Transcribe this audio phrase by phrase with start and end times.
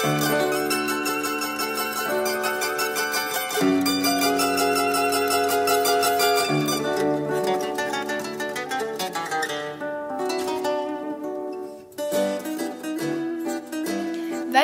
[0.00, 0.08] Wij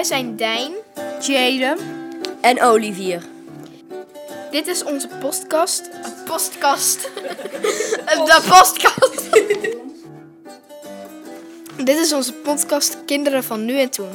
[0.05, 0.73] zijn Dijn.
[1.21, 1.79] Jaden.
[2.41, 3.23] En Olivier.
[4.51, 5.91] Dit is onze postkast.
[6.03, 7.03] Een postkast.
[8.07, 9.31] De postkast.
[11.85, 14.11] Dit is onze podcast Kinderen van Nu en Toen.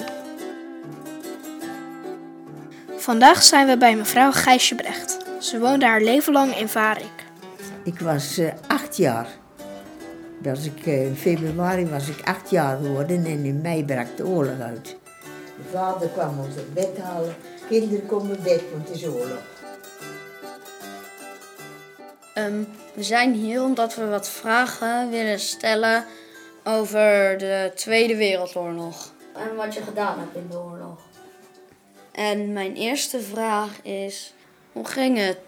[3.02, 5.18] Vandaag zijn we bij mevrouw Gijsje Brecht.
[5.40, 7.26] Ze woonde haar leven lang in Varik.
[7.84, 9.28] Ik was eh, acht jaar.
[10.42, 14.26] Was ik, eh, in februari was ik acht jaar geworden en in mei brak de
[14.26, 14.98] oorlog uit.
[15.56, 17.36] Mijn vader kwam ons op bed halen.
[17.70, 19.42] Kinderen komen op bed, want het is oorlog.
[22.34, 22.64] Ehm,
[22.94, 26.06] we zijn hier omdat we wat vragen willen stellen
[26.64, 29.12] over de Tweede Wereldoorlog.
[29.36, 31.11] En wat je gedaan hebt in de oorlog.
[32.12, 34.34] En mijn eerste vraag is:
[34.72, 35.40] hoe ging het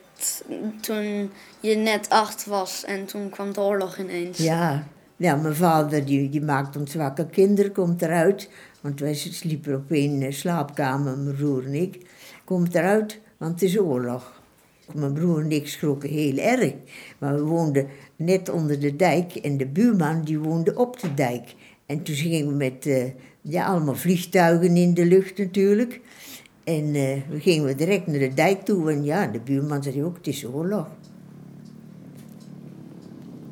[0.81, 4.37] toen je net acht was en toen kwam de oorlog ineens?
[4.37, 7.25] Ja, ja mijn vader die, die maakt ons wakker.
[7.25, 8.49] Kinderen komt eruit,
[8.81, 12.05] want wij sliepen op één eh, slaapkamer, mijn broer en ik.
[12.43, 14.41] Komt eruit, want het is oorlog.
[14.93, 16.73] Mijn broer en ik schrokken heel erg.
[17.17, 21.55] Maar we woonden net onder de dijk en de buurman die woonde op de dijk.
[21.85, 23.03] En toen gingen we met eh,
[23.41, 25.99] ja, allemaal vliegtuigen in de lucht natuurlijk.
[26.63, 28.91] En eh, we gingen we direct naar de dijk toe.
[28.91, 30.87] En ja, de buurman zei ook, het is oorlog.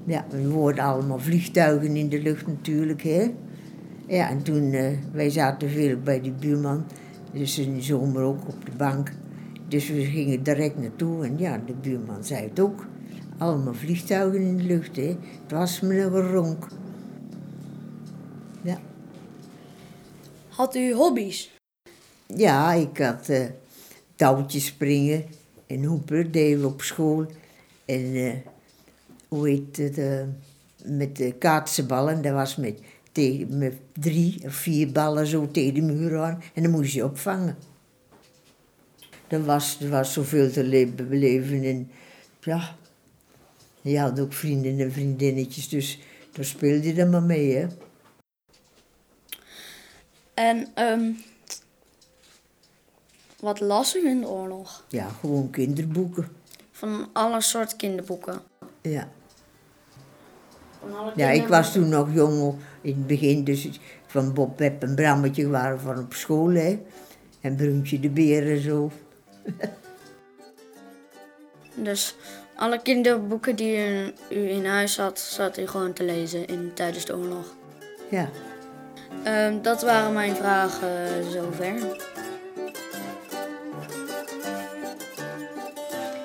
[0.05, 3.33] Ja, we hoorden allemaal vliegtuigen in de lucht natuurlijk, hè.
[4.07, 6.83] Ja, en toen, eh, wij zaten veel bij die buurman.
[7.33, 9.11] Dus in de zomer ook op de bank.
[9.67, 11.25] Dus we gingen direct naartoe.
[11.25, 12.87] En ja, de buurman zei het ook.
[13.37, 15.07] Allemaal vliegtuigen in de lucht, hè.
[15.41, 16.67] Het was me een geronk.
[18.61, 18.77] Ja.
[20.49, 21.60] Had u hobby's?
[22.35, 23.45] Ja, ik had eh
[24.15, 25.25] touwtjes springen
[25.67, 25.81] en
[26.59, 27.25] we op school.
[27.85, 28.33] En eh,
[29.27, 30.21] hoe heet het, eh,
[30.83, 32.79] met de kaatsenballen, dat was met,
[33.49, 36.43] met drie of vier ballen zo tegen de muur aan.
[36.53, 37.57] En dan moest je opvangen.
[39.27, 41.91] Er was, was zoveel te le- beleven en
[42.41, 42.75] ja,
[43.81, 45.99] je had ook vrienden en vriendinnetjes, dus
[46.31, 47.67] daar speelde je dan maar mee, hè.
[50.33, 51.11] En ehm,
[53.41, 54.85] wat las u in de oorlog?
[54.87, 56.27] Ja, gewoon kinderboeken.
[56.71, 58.41] Van alle soorten kinderboeken.
[58.81, 59.07] Ja.
[61.15, 63.69] Ja, ik was toen nog jong in het begin, dus
[64.07, 66.79] van Bob, Web en Brammetje waren van op school, hè.
[67.41, 68.91] En Bruntje de Beer en zo.
[71.75, 72.15] Dus
[72.55, 77.05] alle kinderboeken die u, u in huis had, zat u gewoon te lezen in, tijdens
[77.05, 77.55] de oorlog.
[78.09, 78.29] Ja.
[79.23, 81.73] Ehm, dat waren mijn vragen zover.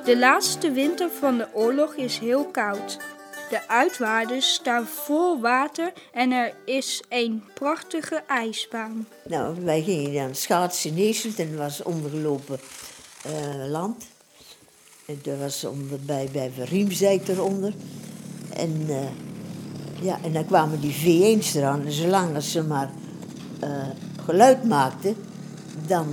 [0.06, 2.99] De laatste winter van de oorlog is heel koud.
[3.50, 9.06] De uitwaarders staan vol water en er is een prachtige ijsbaan.
[9.28, 12.59] Nou, wij gingen dan schaatsen Heeselt en was ondergelopen
[13.22, 14.06] eh, land.
[15.06, 17.73] En was onder, bij, bij Verriemzijk eronder.
[18.53, 21.84] En, eh, ja, en dan kwamen die V1's eraan.
[21.84, 22.91] En zolang ze maar
[23.61, 23.88] eh,
[24.25, 25.17] geluid maakten,
[25.87, 26.06] dan,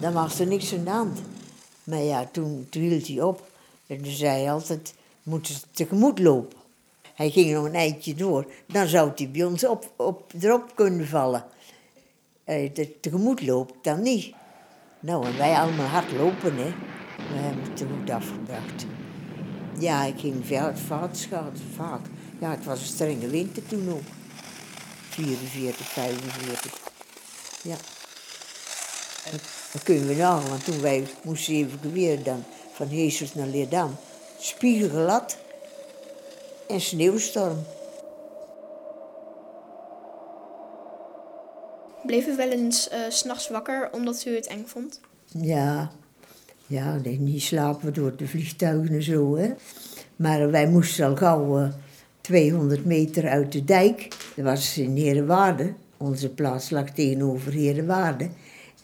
[0.00, 1.18] dan was er niks aan de hand.
[1.88, 3.50] Maar ja, toen, toen hield hij op.
[3.86, 6.58] En toen zei hij altijd, moeten ze tegemoet lopen.
[7.14, 8.46] Hij ging nog een eindje door.
[8.66, 11.44] Dan zou hij bij ons op, op, erop kunnen vallen.
[13.00, 14.34] Tegemoet loopt dan niet.
[15.00, 16.74] Nou, en wij allemaal hard lopen, hè.
[17.16, 18.86] We hebben het te afgebracht.
[19.78, 20.44] Ja, ik ging
[21.12, 22.06] schaatsen, vaak.
[22.40, 24.02] Ja, het was een strenge winter toen ook.
[25.08, 26.78] 44, 45.
[27.62, 27.76] Ja.
[29.30, 33.96] Dat, dat kunnen we nagaan, want toen wij moesten evacueren dan van Heesels naar Leerdam.
[34.38, 35.38] Spiegelglad
[36.68, 37.56] en sneeuwstorm.
[42.06, 45.00] Bleef u wel eens eh, s s'nachts wakker omdat u het eng vond?
[45.26, 45.90] Ja,
[46.66, 49.36] ja niet slapen door de vliegtuigen en zo.
[49.36, 49.52] Hè.
[50.16, 51.68] Maar wij moesten al gauw eh,
[52.20, 54.08] 200 meter uit de dijk.
[54.36, 55.72] Dat was in Herenwaarde.
[55.96, 58.28] Onze plaats lag tegenover Herenwaarde.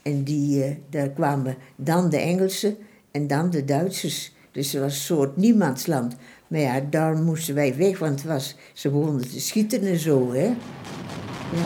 [0.05, 2.77] En die, eh, daar kwamen dan de Engelsen
[3.11, 4.33] en dan de Duitsers.
[4.53, 6.17] Dus het was een soort niemandsland.
[6.49, 10.33] Maar ja, daar moesten wij weg, want het was, ze begonnen te schieten en zo.
[10.33, 10.45] Hè.
[10.45, 11.65] Ja.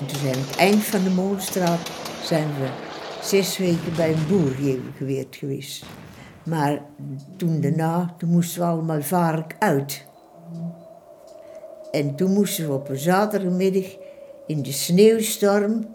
[0.00, 1.90] En toen zijn we aan het eind van de Molenstraat
[2.22, 2.68] zijn we
[3.22, 4.52] zes weken bij een boer
[4.96, 5.84] geweerd geweest.
[6.48, 6.80] Maar
[7.36, 10.06] toen daarna, toen moesten we allemaal vark uit.
[11.90, 13.96] En toen moesten we op een zaterdagmiddag
[14.46, 15.86] in de sneeuwstorm,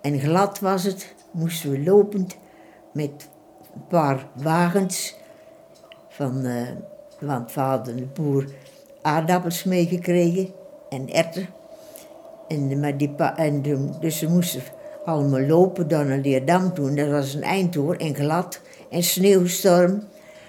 [0.00, 2.36] en glad was het, moesten we lopend
[2.92, 3.28] met
[3.74, 5.16] een paar wagens
[6.08, 6.68] van, uh,
[7.20, 8.46] want we hadden de boer
[9.02, 10.52] aardappels meegekregen
[10.88, 11.46] en erten.
[12.48, 13.62] En, maar die, en
[14.00, 14.62] dus ze moesten
[15.06, 16.94] allemaal lopen dan naar Leerdam toen.
[16.94, 18.60] Dat was een eindtoer en glad
[18.90, 20.02] en sneeuwstorm.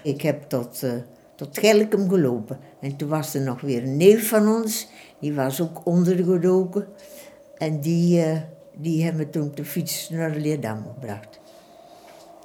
[0.04, 0.92] Ik heb tot, uh,
[1.36, 2.59] tot Gelkum gelopen.
[2.81, 4.88] En toen was er nog weer een neef van ons,
[5.19, 6.88] die was ook ondergedoken.
[7.57, 8.38] En die, uh,
[8.75, 11.39] die hebben toen de fiets naar Leerdam gebracht.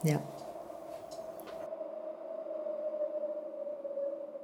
[0.03, 0.21] Ja.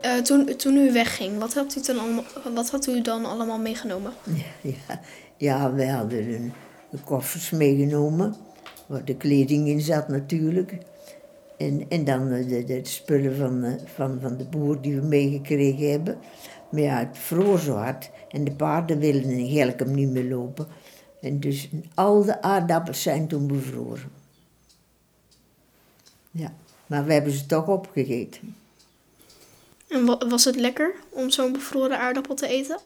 [0.03, 2.25] Uh, toen, toen u wegging, wat had u, dan allemaal,
[2.55, 4.13] wat had u dan allemaal meegenomen?
[4.23, 5.01] Ja, ja,
[5.37, 6.53] ja we hadden een,
[6.91, 8.37] een koffers meegenomen,
[8.87, 10.79] waar de kleding in zat natuurlijk.
[11.57, 16.19] En, en dan de, de, spullen van, van, van de boer die we meegekregen hebben.
[16.71, 20.67] Maar ja, het vroor zo hard en de paarden wilden in Gelkum niet meer lopen.
[21.21, 24.11] En dus al de aardappels zijn toen bevroren.
[26.31, 26.55] Ja,
[26.87, 28.55] maar we hebben ze toch opgegeten.
[29.89, 32.79] En was het lekker om zo'n bevroren aardappel te eten?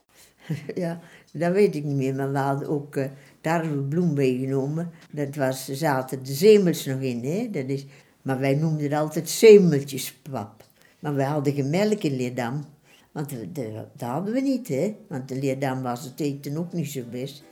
[0.74, 1.00] ja,
[1.32, 3.04] dat weet ik niet meer, maar we hadden ook uh,
[3.40, 4.90] tarwebloem meegenomen.
[5.10, 7.50] Dat was, zaten de zemels nog in, hè.
[7.50, 7.86] Dat is,
[8.22, 10.64] maar wij noemden het altijd zemeltjespap.
[10.98, 12.64] Maar we hadden geen melk in Leerdam.
[13.12, 14.96] Want dat hadden we niet, hè.
[15.08, 17.42] Want in Leerdam was het eten ook niet zo best.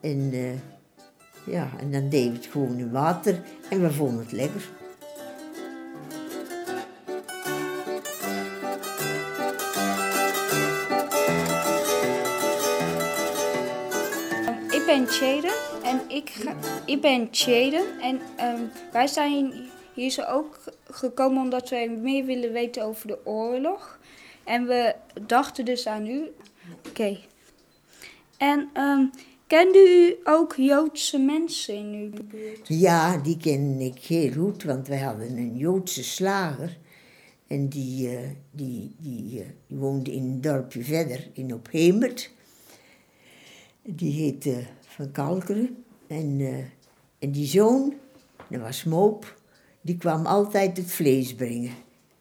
[0.00, 0.52] En, uh,
[1.46, 4.81] ja, en dan deden we het gewoon in water en we vonden het lekker.
[14.82, 16.56] Ik ben Chaden en ik, ga,
[16.86, 19.52] ik ben Chaden en um, wij zijn
[19.94, 20.58] hier zo ook
[20.90, 23.98] gekomen omdat wij meer willen weten over de oorlog.
[24.44, 24.94] En we
[25.26, 26.30] dachten dus aan u.
[26.88, 27.18] Oké.
[28.36, 29.10] En um,
[29.46, 32.68] kende u ook Joodse mensen in uw buurt?
[32.68, 36.78] Ja, die ken ik heel goed, want wij hadden een Joodse slager.
[37.46, 38.18] En die, uh,
[38.50, 42.30] die, die, uh, die woonde in een dorpje verder, in Ophemert.
[43.84, 45.84] Die heette Van Kalkeren.
[46.06, 46.58] En, uh,
[47.18, 47.94] en die zoon,
[48.48, 49.40] dat was Moop,
[49.80, 51.72] die kwam altijd het vlees brengen.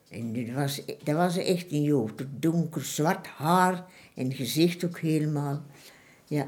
[0.09, 2.25] En dat was, dat was echt een Jood.
[2.39, 3.85] Donker zwart haar
[4.15, 5.61] en gezicht ook helemaal.
[6.25, 6.47] Ja,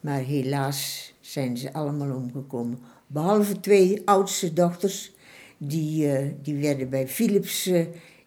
[0.00, 2.78] maar helaas zijn ze allemaal omgekomen.
[3.06, 5.12] Behalve twee oudste dochters,
[5.58, 7.78] die, uh, die werden bij Philips uh,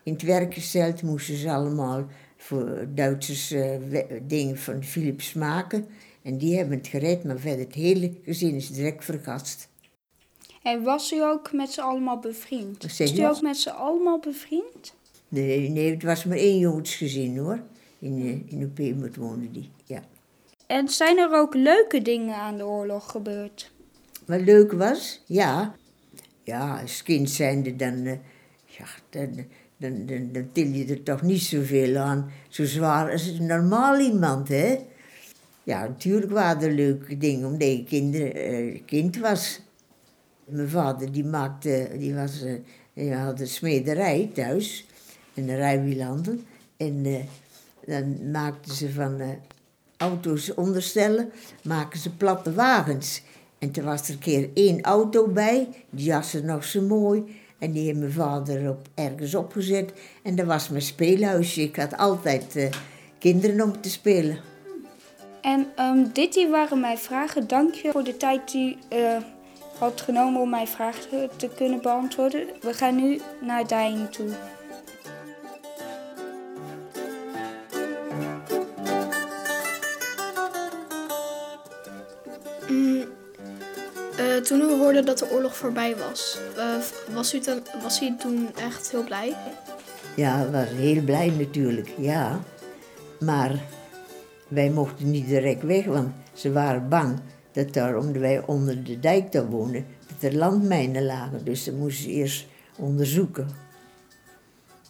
[0.03, 1.01] in het werk gesteld.
[1.01, 2.06] Moesten ze allemaal
[2.38, 3.53] voor Duitsers
[4.27, 5.88] dingen van Philips maken.
[6.24, 9.70] En die hebben het gered, maar verder het hele gezin is direct vergast.
[10.64, 12.98] En was u ook met ze allemaal bevriend?
[12.98, 14.94] Was u ook met ze allemaal bevriend?
[15.28, 17.64] Nee, nee, het was maar één Joods gezin hoor.
[18.00, 20.04] In, in de Peemert woonde die, ja.
[20.68, 23.72] En zijn er ook leuke dingen aan de oorlog gebeurd?
[24.26, 25.22] Wat leuk was?
[25.26, 25.76] Ja.
[26.44, 28.14] Ja, als kind zijnde dan, uh,
[28.66, 29.46] ja, dan,
[29.78, 32.31] dan, dan, dan til je er toch niet zoveel aan.
[32.48, 34.78] Zo zwaar als een normaal iemand, hè.
[35.63, 39.62] Ja, natuurlijk waren er leuke dingen omdat ik uh, kind was.
[40.45, 42.54] Mijn vader die maakte, die, was, uh,
[42.94, 44.86] die had een smederij thuis,
[45.33, 46.45] in de rijwielanden.
[46.78, 47.19] En uh,
[47.85, 49.21] dan maakten ze van
[49.97, 51.31] auto's onderstellen,
[51.64, 53.21] maken ze platte wagens.
[53.59, 57.23] En toen was er een keer één auto bij, die was er nog zo mooi.
[57.59, 59.94] En die heeft mijn vader op, ergens opgezet.
[60.23, 61.61] En dat was mijn speelhuisje.
[61.61, 62.71] Ik had altijd
[63.19, 64.53] kinderen om te spelen.
[65.44, 67.47] En um, dit hier waren mijn vragen.
[67.47, 69.18] Dank je voor de tijd die uh,
[69.80, 72.47] had genomen om mijn vragen te kunnen beantwoorden.
[72.62, 74.30] We gaan nu naar Dijn toe.
[82.69, 83.04] Mm,
[84.19, 88.16] uh, toen u hoorde dat de oorlog voorbij was, uh, was, u ten, was u
[88.18, 89.35] toen echt heel blij?
[90.16, 92.40] Ja, was heel blij natuurlijk, ja.
[93.19, 93.52] Maar
[94.54, 97.19] wij mochten niet direct weg, want ze waren bang
[97.52, 101.45] dat daar, omdat wij onder de dijk daar woonden, dat er landmijnen lagen.
[101.45, 102.45] Dus dat moesten ze eerst
[102.78, 103.48] onderzoeken.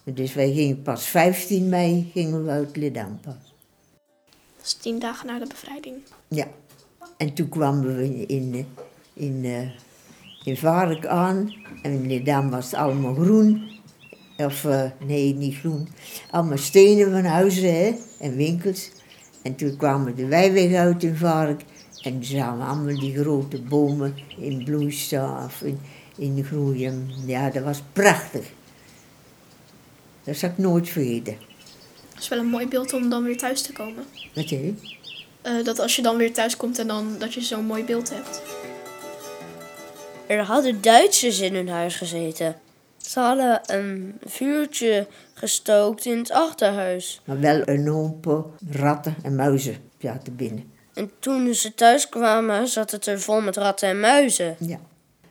[0.04, 3.54] Dus wij gingen pas 15 mei gingen we uit Ledam pas.
[4.56, 5.96] Dat is tien dagen na de bevrijding.
[6.28, 6.48] Ja.
[7.18, 8.66] En toen kwamen we in, in,
[9.14, 9.70] in, uh,
[10.44, 11.54] in Vark aan.
[11.82, 13.72] En in Ledam was het allemaal groen.
[14.38, 15.88] Of, uh, nee, niet groen.
[16.32, 18.92] Allemaal stenen van huizen hè, en winkels.
[19.44, 21.62] En toen kwamen de weiweg uit in Vark.
[22.02, 25.80] En zagen we allemaal die grote bomen in bloei staan of in,
[26.18, 27.10] in groeien.
[27.26, 28.46] Ja, dat was prachtig.
[30.24, 31.38] Dat zal ik nooit vergeten.
[32.14, 34.04] Dat is wel een mooi beeld om dan weer thuis te komen.
[34.34, 34.74] Weet je?
[35.42, 38.10] Eh, dat als je dan weer thuis komt en dan dat je zo'n mooi beeld
[38.10, 38.42] hebt.
[40.28, 42.56] Er hadden Duitsers in hun huis gezeten.
[43.14, 47.22] Ze hadden een vuurtje gestookt in het achterhuis.
[47.26, 50.72] Maar wel een hoop ratten en muizen zaten binnen.
[50.94, 54.56] En toen ze thuis kwamen, zat het er vol met ratten en muizen.
[54.60, 54.80] Ja.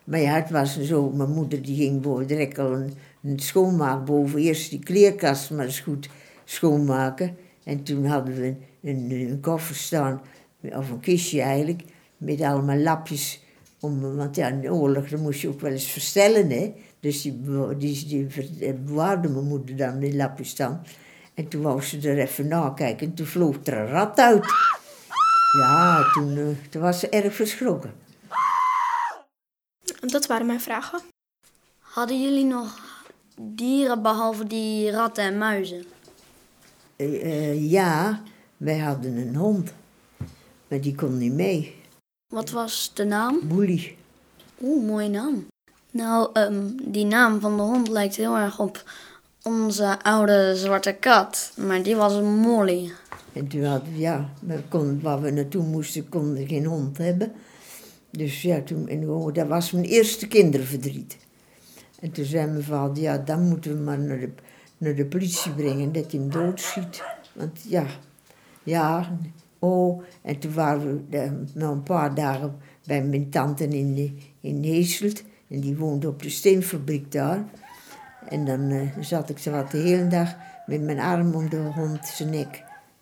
[0.05, 4.05] Maar ja, het was zo, mijn moeder die ging boven direct al een, een schoonmaak
[4.05, 4.41] boven.
[4.41, 6.09] Eerst die kleerkast maar eens goed
[6.45, 7.37] schoonmaken.
[7.65, 10.23] En toen hadden we een, een, een koffer staan,
[10.61, 11.83] of een kistje eigenlijk,
[12.17, 13.41] met allemaal lapjes.
[13.81, 16.73] Om, want ja, in de oorlog dan moest je ook wel eens verstellen, hè.
[17.03, 17.41] Dus die,
[17.77, 20.81] die, die ver- bewaarde mijn moeder dan die lapjes dan.
[21.35, 24.45] En toen wou ze er even nakijken en toen vloog er een rat uit.
[25.59, 27.95] Ja, toen, eh, toen was ze erg verschrokken.
[30.01, 31.01] Dat waren mijn vragen.
[31.79, 32.79] Hadden jullie nog
[33.41, 35.85] dieren behalve die ratten en muizen?
[36.97, 38.23] Eh, eh, ja,
[38.57, 39.73] wij hadden een hond.
[40.69, 41.81] Maar die kon niet mee.
[42.33, 43.41] Wat was de naam?
[43.49, 43.97] Boelie.
[44.61, 45.47] Oeh, mooie naam.
[45.93, 48.85] Nou, ehm, die naam van de hond lijkt heel erg op
[49.43, 51.53] onze oude zwarte kat.
[51.57, 52.93] Maar die was een Molly.
[53.33, 57.33] En toen hadden ja, we kon, waar we naartoe moesten, konden geen hond hebben.
[58.11, 61.17] Dus ja, toen, en dat was mijn eerste kinderverdriet.
[62.01, 64.31] En toen zei mijn vader, ja, dan moeten we maar naar de,
[64.79, 67.03] naar de politie brengen, dat hij hem doodschiet.
[67.33, 67.87] Want ja,
[68.63, 69.19] ja,
[69.59, 72.57] oh, en toen waren we eh, na een paar dagen
[72.87, 75.23] bij mijn tante in, in Heeselt.
[75.53, 77.45] En die woonde op de steenfabriek daar.
[78.29, 81.57] En dan eh, zat ik zo wat de hele dag met mijn arm om de
[81.57, 82.55] hond zijn nek.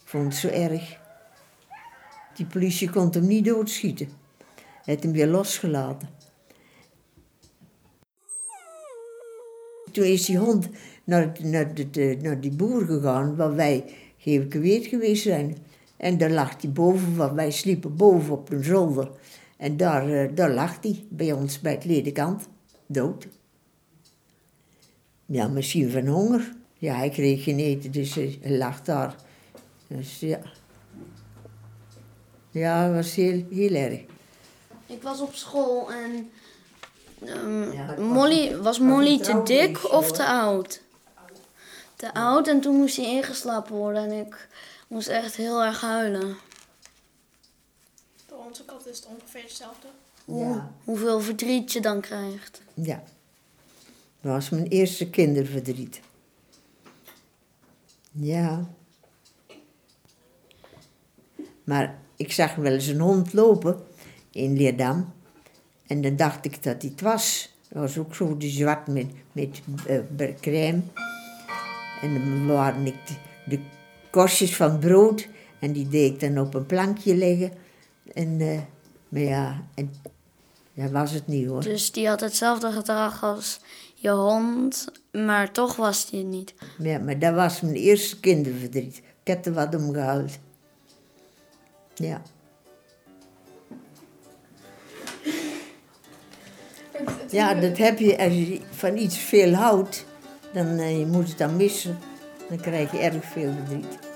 [0.02, 0.98] Ik vond het zo erg.
[2.34, 4.08] Die politie kon hem niet doodschieten.
[4.84, 6.08] Hij had hem weer losgelaten.
[9.92, 10.68] Toen is die hond
[11.04, 13.84] naar, naar, de, naar die boer gegaan waar wij
[14.18, 15.56] geëvacueerd geweest zijn.
[15.96, 19.10] En daar lag hij boven, waar wij sliepen boven op een zolder.
[19.60, 22.48] En daar, eh, daar lag hij, bij ons bij het ledekant,
[22.86, 23.26] dood.
[25.26, 26.52] Ja, misschien van honger.
[26.78, 29.14] Ja, hij kreeg geen eten, dus hij lag daar.
[29.86, 30.38] Dus ja.
[32.50, 34.00] Ja, het was heel, heel erg.
[34.86, 36.30] Ik was op school en
[37.24, 40.82] ehm, Ja, Molly, een- was Molly te dik of te oud?
[41.96, 44.48] Te oud en toen moest hij ingeslapen worden en ik
[44.88, 46.36] moest echt heel erg huilen.
[48.50, 49.86] Onze kat is het ongeveer hetzelfde.
[50.24, 50.72] Ja.
[50.84, 52.62] Hoeveel verdriet je dan krijgt.
[52.74, 53.02] Ja.
[54.20, 56.00] Dat was mijn eerste kinderverdriet.
[58.12, 58.68] Ja.
[61.64, 63.82] Maar ik zag wel eens een hond lopen
[64.30, 65.12] in Leerdam.
[65.86, 67.54] En dan dacht ik dat hij het was.
[67.68, 70.82] Dat was ook zo die zwart met, met eh, crème.
[72.02, 73.14] En dan waren ik de,
[73.48, 73.60] de
[74.10, 75.28] korstjes van brood.
[75.58, 77.68] En die deed ik dan op een plankje leggen.
[78.14, 78.60] En, eh,
[79.08, 79.92] maar ja, en,
[80.74, 81.62] dat was het niet hoor.
[81.62, 83.60] Dus die had hetzelfde gedrag als
[83.94, 86.54] je hond, maar toch was die het niet.
[86.78, 88.96] Ja, maar dat was mijn eerste kinderverdriet.
[88.96, 90.38] Ik heb er wat om gehuild.
[91.94, 92.22] Ja.
[97.30, 100.04] Ja, dat heb je als je van iets veel houdt,
[100.52, 101.98] dan eh, je moet het dan missen.
[102.48, 104.09] Dan krijg je erg veel verdriet.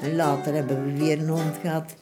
[0.00, 1.94] En later hebben we weer een hond gehad.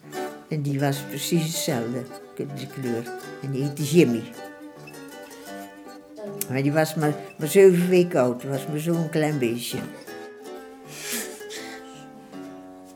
[0.48, 2.02] En die was precies hetzelfde,
[2.36, 3.12] de kleur.
[3.42, 4.22] En die heette Jimmy.
[6.48, 8.42] Maar die was maar, maar zeven weken oud.
[8.42, 9.78] was maar zo'n klein beestje.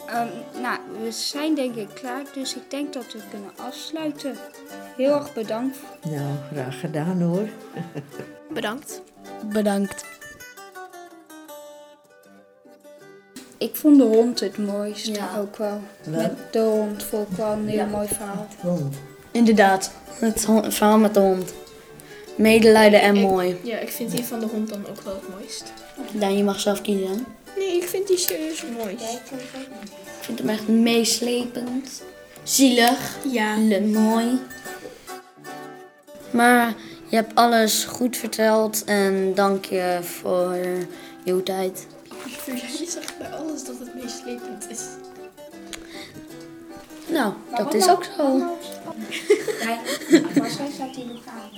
[0.06, 0.28] Ehm,
[0.62, 4.37] nou, we zijn denk ik klaar, dus ik denk dat we kunnen afsluiten.
[4.97, 5.78] Heel erg bedankt.
[6.02, 7.49] Nou, graag gedaan hoor.
[8.54, 9.02] Bedankt.
[9.52, 10.12] Bedankt.
[13.62, 15.31] Ik vond de hond het mooiste Ja.
[15.38, 15.81] ook wel.
[16.09, 18.47] Met de hond vond ik wel een heel mooi verhaal.
[18.61, 18.95] Hond.
[19.31, 21.52] Inderdaad, het verhaal met de hond.
[22.37, 23.57] Medelijden en mooi.
[23.62, 25.73] Ja, ik vind die van de hond dan ook wel het mooist.
[26.12, 27.26] Daan, je mag zelf kiezen.
[27.57, 29.02] Nee, ik vind die serieus het mooist.
[29.14, 32.02] Ik vind hem echt meeslepend.
[32.42, 33.16] Zielig.
[33.31, 33.57] Ja.
[33.59, 34.26] Le- Mooi.
[36.31, 36.75] Maar
[37.09, 40.57] je hebt alles goed verteld en dank je voor
[41.25, 41.87] je tijd.
[42.45, 44.81] Je zegt bij alles dat het meeslepend is.
[47.07, 48.38] Nou, dat is ook zo.
[50.35, 51.50] Waarschijnlijk staat hij nog aan.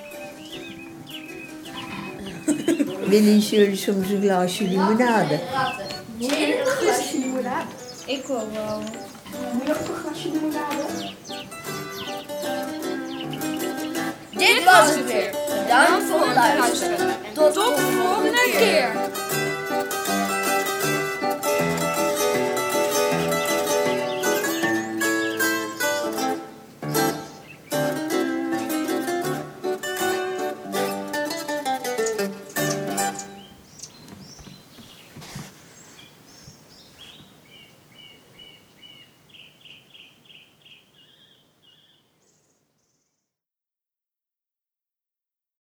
[3.10, 5.40] Willen jullie soms een glaasje limonade?
[8.06, 8.82] Ik wil wel.
[9.52, 11.12] Moet je ook een glasje limonade?
[14.30, 15.30] Dit was het weer.
[15.62, 17.16] Bedankt voor het luisteren.
[17.32, 18.92] Tot de volgende keer.